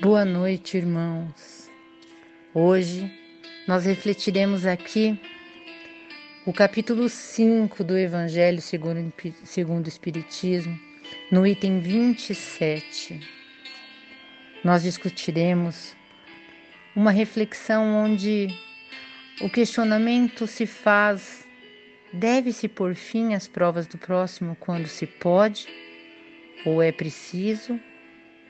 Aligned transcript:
Boa 0.00 0.24
noite, 0.24 0.76
irmãos. 0.76 1.68
Hoje 2.54 3.12
nós 3.66 3.84
refletiremos 3.84 4.64
aqui 4.64 5.20
o 6.46 6.52
capítulo 6.52 7.08
5 7.08 7.82
do 7.82 7.98
Evangelho 7.98 8.60
segundo, 8.60 9.12
segundo 9.42 9.86
o 9.86 9.88
Espiritismo, 9.88 10.78
no 11.32 11.44
item 11.44 11.80
27. 11.80 13.20
Nós 14.62 14.84
discutiremos 14.84 15.96
uma 16.94 17.10
reflexão 17.10 17.84
onde 17.96 18.46
o 19.40 19.50
questionamento 19.50 20.46
se 20.46 20.64
faz: 20.64 21.44
deve-se 22.12 22.68
por 22.68 22.94
fim 22.94 23.34
às 23.34 23.48
provas 23.48 23.88
do 23.88 23.98
próximo 23.98 24.56
quando 24.60 24.86
se 24.86 25.08
pode, 25.08 25.66
ou 26.64 26.80
é 26.80 26.92
preciso 26.92 27.80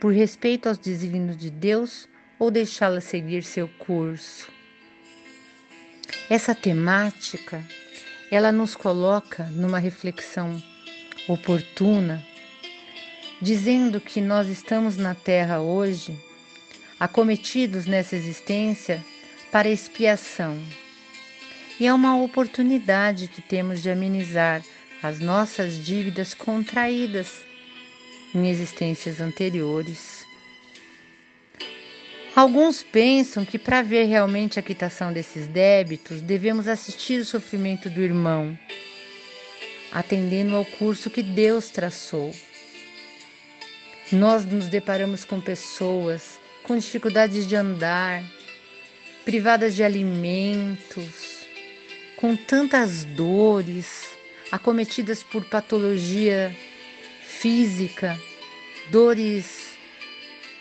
por 0.00 0.12
respeito 0.12 0.68
aos 0.68 0.78
desígnios 0.78 1.36
de 1.36 1.50
Deus 1.50 2.08
ou 2.38 2.50
deixá-la 2.50 3.00
seguir 3.00 3.42
seu 3.42 3.68
curso. 3.78 4.50
Essa 6.30 6.54
temática, 6.54 7.64
ela 8.30 8.52
nos 8.52 8.74
coloca 8.74 9.44
numa 9.44 9.78
reflexão 9.78 10.62
oportuna, 11.26 12.24
dizendo 13.40 14.00
que 14.00 14.20
nós 14.20 14.48
estamos 14.48 14.96
na 14.96 15.14
Terra 15.14 15.60
hoje, 15.60 16.18
acometidos 16.98 17.86
nessa 17.86 18.16
existência 18.16 19.04
para 19.50 19.68
expiação. 19.68 20.58
E 21.80 21.86
é 21.86 21.94
uma 21.94 22.20
oportunidade 22.20 23.28
que 23.28 23.40
temos 23.40 23.82
de 23.82 23.90
amenizar 23.90 24.62
as 25.02 25.20
nossas 25.20 25.74
dívidas 25.84 26.34
contraídas 26.34 27.47
em 28.34 28.48
existências 28.48 29.20
anteriores. 29.20 30.24
Alguns 32.34 32.82
pensam 32.82 33.44
que 33.44 33.58
para 33.58 33.82
ver 33.82 34.04
realmente 34.04 34.58
a 34.58 34.62
quitação 34.62 35.12
desses 35.12 35.46
débitos, 35.46 36.20
devemos 36.20 36.68
assistir 36.68 37.20
o 37.20 37.24
sofrimento 37.24 37.90
do 37.90 38.00
irmão, 38.00 38.56
atendendo 39.90 40.54
ao 40.54 40.64
curso 40.64 41.10
que 41.10 41.22
Deus 41.22 41.70
traçou. 41.70 42.32
Nós 44.12 44.44
nos 44.44 44.68
deparamos 44.68 45.24
com 45.24 45.40
pessoas 45.40 46.38
com 46.68 46.76
dificuldades 46.76 47.48
de 47.48 47.56
andar, 47.56 48.22
privadas 49.24 49.74
de 49.74 49.82
alimentos, 49.82 51.46
com 52.14 52.36
tantas 52.36 53.04
dores, 53.04 54.10
acometidas 54.52 55.22
por 55.22 55.44
patologia 55.46 56.54
física, 57.40 58.20
dores 58.90 59.78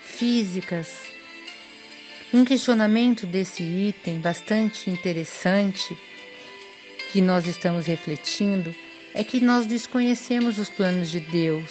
físicas. 0.00 0.90
Um 2.32 2.46
questionamento 2.46 3.26
desse 3.26 3.62
item 3.62 4.20
bastante 4.20 4.88
interessante 4.88 5.94
que 7.12 7.20
nós 7.20 7.46
estamos 7.46 7.84
refletindo 7.84 8.74
é 9.12 9.22
que 9.22 9.38
nós 9.38 9.66
desconhecemos 9.66 10.58
os 10.58 10.70
planos 10.70 11.10
de 11.10 11.20
Deus 11.20 11.70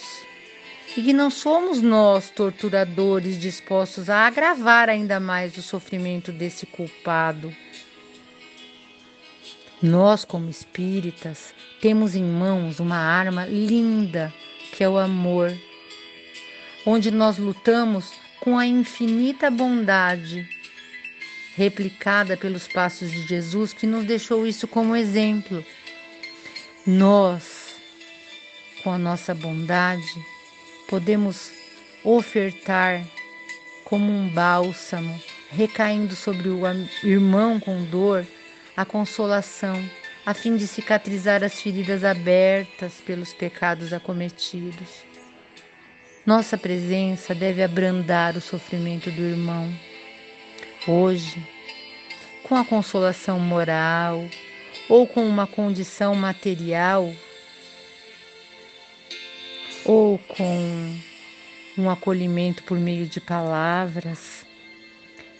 e 0.96 1.02
que 1.02 1.12
não 1.12 1.30
somos 1.30 1.82
nós 1.82 2.30
torturadores 2.30 3.40
dispostos 3.40 4.08
a 4.08 4.24
agravar 4.28 4.88
ainda 4.88 5.18
mais 5.18 5.56
o 5.56 5.62
sofrimento 5.62 6.30
desse 6.30 6.64
culpado. 6.64 7.52
Nós, 9.82 10.24
como 10.24 10.48
espíritas, 10.48 11.52
temos 11.80 12.14
em 12.14 12.22
mãos 12.22 12.78
uma 12.78 12.98
arma 12.98 13.44
linda 13.46 14.32
que 14.72 14.82
é 14.82 14.88
o 14.88 14.98
amor, 14.98 15.56
onde 16.84 17.10
nós 17.10 17.38
lutamos 17.38 18.12
com 18.40 18.58
a 18.58 18.66
infinita 18.66 19.50
bondade 19.50 20.48
replicada 21.54 22.36
pelos 22.36 22.66
passos 22.66 23.10
de 23.10 23.26
Jesus, 23.26 23.72
que 23.72 23.86
nos 23.86 24.04
deixou 24.04 24.46
isso 24.46 24.66
como 24.66 24.96
exemplo. 24.96 25.64
Nós, 26.86 27.76
com 28.82 28.90
a 28.90 28.98
nossa 28.98 29.34
bondade, 29.34 30.14
podemos 30.88 31.52
ofertar 32.02 33.04
como 33.84 34.10
um 34.10 34.28
bálsamo, 34.30 35.20
recaindo 35.50 36.16
sobre 36.16 36.48
o 36.48 36.62
irmão 37.04 37.60
com 37.60 37.84
dor, 37.84 38.26
a 38.74 38.84
consolação 38.86 39.78
a 40.24 40.32
fim 40.32 40.56
de 40.56 40.66
cicatrizar 40.66 41.42
as 41.42 41.60
feridas 41.60 42.04
abertas 42.04 42.94
pelos 43.04 43.32
pecados 43.32 43.92
acometidos. 43.92 45.04
Nossa 46.24 46.56
presença 46.56 47.34
deve 47.34 47.62
abrandar 47.62 48.36
o 48.36 48.40
sofrimento 48.40 49.10
do 49.10 49.22
irmão. 49.22 49.72
Hoje, 50.86 51.44
com 52.44 52.54
a 52.54 52.64
consolação 52.64 53.40
moral 53.40 54.24
ou 54.88 55.06
com 55.06 55.24
uma 55.26 55.46
condição 55.46 56.14
material, 56.14 57.12
ou 59.84 60.18
com 60.18 60.96
um 61.76 61.90
acolhimento 61.90 62.62
por 62.62 62.78
meio 62.78 63.06
de 63.06 63.20
palavras, 63.20 64.44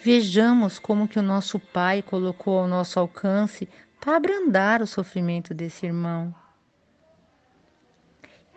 vejamos 0.02 0.78
como 0.78 1.06
que 1.06 1.18
o 1.18 1.22
nosso 1.22 1.58
Pai 1.58 2.02
colocou 2.02 2.58
ao 2.58 2.68
nosso 2.68 2.98
alcance 2.98 3.68
para 4.02 4.16
abrandar 4.16 4.82
o 4.82 4.86
sofrimento 4.86 5.54
desse 5.54 5.86
irmão. 5.86 6.34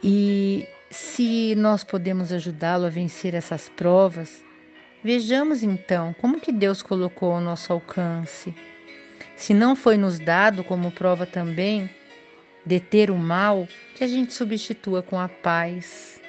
E 0.03 0.67
se 0.89 1.53
nós 1.55 1.83
podemos 1.83 2.31
ajudá-lo 2.33 2.87
a 2.87 2.89
vencer 2.89 3.35
essas 3.35 3.69
provas, 3.69 4.43
vejamos 5.03 5.61
então 5.61 6.15
como 6.19 6.41
que 6.41 6.51
Deus 6.51 6.81
colocou 6.81 7.31
ao 7.31 7.41
nosso 7.41 7.71
alcance. 7.71 8.55
Se 9.35 9.53
não 9.53 9.75
foi 9.75 9.97
nos 9.97 10.17
dado 10.17 10.63
como 10.63 10.91
prova 10.91 11.27
também 11.27 11.91
deter 12.65 13.11
o 13.11 13.17
mal, 13.17 13.67
que 13.93 14.03
a 14.03 14.07
gente 14.07 14.33
substitua 14.33 15.03
com 15.03 15.19
a 15.19 15.29
paz. 15.29 16.19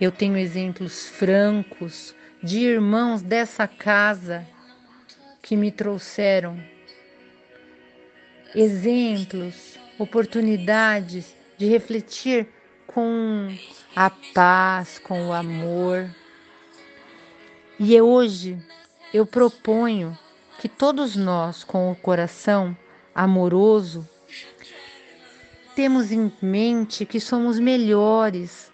Eu 0.00 0.10
tenho 0.10 0.36
exemplos 0.36 1.06
francos 1.06 2.12
de 2.42 2.58
irmãos 2.58 3.22
dessa 3.22 3.68
casa 3.68 4.44
que 5.40 5.56
me 5.56 5.70
trouxeram 5.70 6.58
exemplos, 8.54 9.78
oportunidades 9.98 11.36
de 11.56 11.66
refletir 11.66 12.48
com 12.86 13.54
a 13.94 14.10
paz, 14.34 14.98
com 14.98 15.28
o 15.28 15.32
amor. 15.32 16.10
E 17.78 18.00
hoje 18.00 18.58
eu 19.12 19.26
proponho 19.26 20.16
que 20.58 20.68
todos 20.68 21.16
nós, 21.16 21.64
com 21.64 21.90
o 21.90 21.96
coração 21.96 22.76
amoroso, 23.14 24.08
temos 25.74 26.12
em 26.12 26.30
mente 26.40 27.06
que 27.06 27.18
somos 27.18 27.58
melhores 27.58 28.70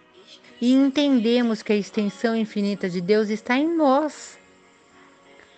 e 0.60 0.72
entendemos 0.72 1.62
que 1.62 1.72
a 1.72 1.76
extensão 1.76 2.34
infinita 2.34 2.88
de 2.90 3.00
Deus 3.00 3.28
está 3.28 3.56
em 3.56 3.68
nós. 3.76 4.38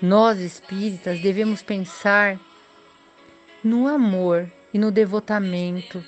Nós 0.01 0.39
espíritas 0.39 1.21
devemos 1.21 1.63
pensar 1.63 2.39
no 3.63 3.87
amor 3.87 4.51
e 4.73 4.79
no 4.79 4.91
devotamento, 4.91 6.03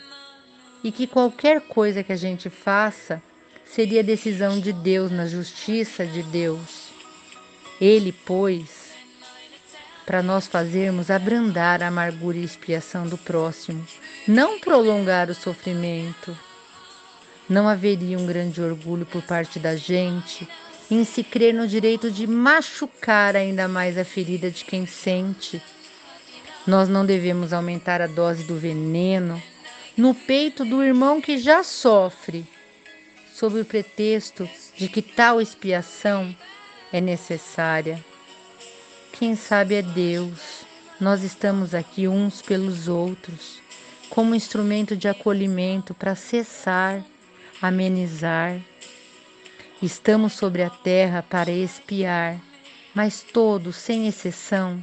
e 0.82 0.90
que 0.90 1.06
qualquer 1.06 1.60
coisa 1.60 2.02
que 2.02 2.12
a 2.12 2.16
gente 2.16 2.48
faça 2.48 3.22
seria 3.64 4.02
decisão 4.02 4.58
de 4.58 4.72
Deus, 4.72 5.10
na 5.10 5.26
justiça 5.26 6.06
de 6.06 6.22
Deus. 6.22 6.90
Ele, 7.80 8.12
pois, 8.12 8.92
para 10.06 10.22
nós 10.22 10.46
fazermos 10.46 11.10
abrandar 11.10 11.82
a 11.82 11.88
amargura 11.88 12.38
e 12.38 12.44
expiação 12.44 13.06
do 13.06 13.18
próximo, 13.18 13.84
não 14.26 14.58
prolongar 14.58 15.30
o 15.30 15.34
sofrimento. 15.34 16.36
Não 17.48 17.68
haveria 17.68 18.18
um 18.18 18.26
grande 18.26 18.62
orgulho 18.62 19.04
por 19.04 19.22
parte 19.22 19.58
da 19.58 19.76
gente 19.76 20.48
em 20.90 21.04
se 21.04 21.22
crer 21.22 21.54
no 21.54 21.66
direito 21.66 22.10
de 22.10 22.26
machucar 22.26 23.36
ainda 23.36 23.66
mais 23.68 23.96
a 23.96 24.04
ferida 24.04 24.50
de 24.50 24.64
quem 24.64 24.86
sente 24.86 25.62
nós 26.66 26.88
não 26.88 27.04
devemos 27.04 27.52
aumentar 27.52 28.00
a 28.00 28.06
dose 28.06 28.44
do 28.44 28.56
veneno 28.56 29.42
no 29.96 30.14
peito 30.14 30.64
do 30.64 30.82
irmão 30.82 31.20
que 31.20 31.36
já 31.38 31.62
sofre, 31.62 32.46
sob 33.34 33.60
o 33.60 33.64
pretexto 33.64 34.48
de 34.76 34.88
que 34.88 35.02
tal 35.02 35.40
expiação 35.40 36.34
é 36.92 37.00
necessária. 37.00 38.02
Quem 39.12 39.36
sabe 39.36 39.74
é 39.76 39.82
Deus. 39.82 40.64
Nós 41.00 41.22
estamos 41.22 41.74
aqui 41.74 42.06
uns 42.06 42.40
pelos 42.40 42.86
outros, 42.86 43.60
como 44.08 44.34
instrumento 44.34 44.96
de 44.96 45.08
acolhimento 45.08 45.94
para 45.94 46.14
cessar, 46.14 47.04
amenizar. 47.60 48.60
Estamos 49.82 50.34
sobre 50.34 50.62
a 50.62 50.70
terra 50.70 51.24
para 51.28 51.50
expiar, 51.50 52.38
mas 52.94 53.20
todos, 53.20 53.76
sem 53.76 54.06
exceção, 54.06 54.80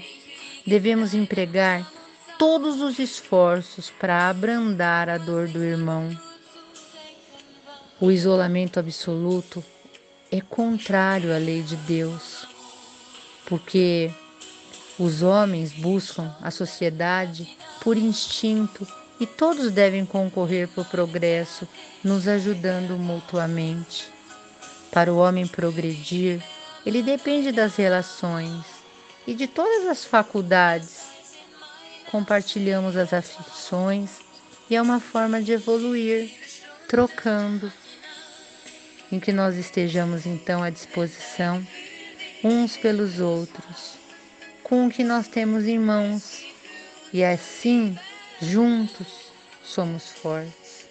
devemos 0.66 1.14
empregar 1.14 1.92
todos 2.38 2.82
os 2.82 3.00
esforços 3.00 3.90
para 3.90 4.30
abrandar 4.30 5.10
a 5.10 5.18
dor 5.18 5.48
do 5.48 5.64
irmão. 5.64 6.10
O 8.00 8.12
isolamento 8.12 8.80
absoluto 8.80 9.64
é 10.32 10.40
contrário 10.42 11.36
à 11.36 11.38
lei 11.38 11.62
de 11.62 11.76
Deus. 11.76 12.48
porque 13.50 14.12
os 15.00 15.24
homens 15.24 15.74
buscam 15.74 16.36
a 16.42 16.52
sociedade 16.52 17.58
por 17.82 17.98
instinto 17.98 18.88
e 19.20 19.26
todos 19.26 19.72
devem 19.72 20.06
concorrer 20.06 20.68
para 20.68 20.82
o 20.84 20.86
progresso, 20.86 21.68
nos 22.04 22.28
ajudando 22.28 22.98
mutuamente. 22.98 24.08
Para 24.92 25.12
o 25.14 25.18
homem 25.18 25.48
progredir, 25.48 26.42
ele 26.86 27.02
depende 27.02 27.52
das 27.52 27.76
relações 27.76 28.79
e 29.30 29.36
de 29.36 29.46
todas 29.46 29.88
as 29.88 30.04
faculdades. 30.04 31.04
Compartilhamos 32.10 32.98
as 32.98 33.14
aflições 33.14 34.10
e 34.68 34.76
é 34.76 34.82
uma 34.82 35.00
forma 35.00 35.40
de 35.40 35.52
evoluir, 35.52 36.32
trocando, 36.88 37.72
em 39.12 39.20
que 39.20 39.32
nós 39.32 39.56
estejamos 39.56 40.26
então 40.26 40.64
à 40.64 40.72
disposição 40.72 41.66
uns 42.44 42.76
pelos 42.76 43.20
outros, 43.20 44.00
com 44.64 44.88
o 44.88 44.90
que 44.90 45.04
nós 45.04 45.28
temos 45.28 45.68
em 45.68 45.78
mãos, 45.78 46.44
e 47.14 47.24
assim, 47.24 47.96
juntos, 48.42 49.32
somos 49.64 50.10
fortes. 50.10 50.88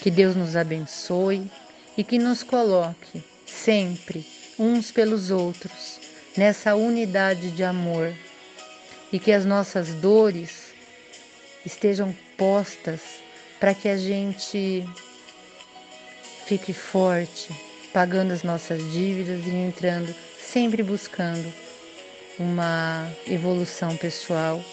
Que 0.00 0.10
Deus 0.10 0.36
nos 0.36 0.54
abençoe 0.54 1.50
e 1.96 2.04
que 2.04 2.16
nos 2.16 2.44
coloque 2.44 3.24
sempre 3.44 4.24
uns 4.56 4.92
pelos 4.92 5.32
outros 5.32 6.09
nessa 6.36 6.74
unidade 6.74 7.50
de 7.50 7.64
amor 7.64 8.14
e 9.12 9.18
que 9.18 9.32
as 9.32 9.44
nossas 9.44 9.94
dores 9.94 10.72
estejam 11.64 12.14
postas 12.36 13.00
para 13.58 13.74
que 13.74 13.88
a 13.88 13.96
gente 13.96 14.88
fique 16.46 16.72
forte, 16.72 17.50
pagando 17.92 18.32
as 18.32 18.42
nossas 18.42 18.80
dívidas 18.92 19.46
e 19.46 19.50
entrando, 19.50 20.14
sempre 20.40 20.82
buscando 20.82 21.52
uma 22.38 23.08
evolução 23.26 23.96
pessoal, 23.96 24.64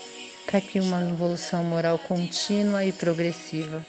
para 0.45 0.62
que 0.62 0.80
uma 0.80 1.01
evolução 1.01 1.63
moral 1.63 2.00
contínua 2.00 2.86
e 2.86 2.94
progressiva. 2.94 3.86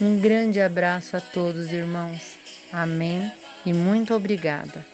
Um 0.00 0.18
grande 0.18 0.60
abraço 0.60 1.16
a 1.16 1.20
todos, 1.20 1.72
irmãos. 1.72 2.36
Amém 2.72 3.30
e 3.64 3.72
muito 3.72 4.14
obrigada. 4.14 4.84